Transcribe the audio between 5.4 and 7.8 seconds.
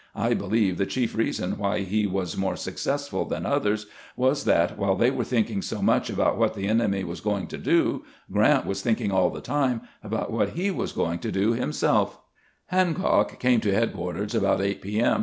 so much about what the enemy was going to